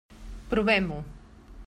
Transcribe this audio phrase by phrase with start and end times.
[0.53, 0.99] Provem-ho.